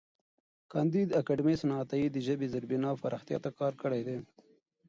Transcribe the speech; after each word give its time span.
کانديد 0.71 1.09
اکاډميسن 1.21 1.69
عطايي 1.81 2.07
د 2.11 2.17
ژبې 2.27 2.45
د 2.47 2.51
زېربنا 2.53 2.89
پراختیا 3.03 3.37
ته 3.43 3.49
کار 3.59 3.73
کړی 3.81 4.01
دی. 4.07 4.17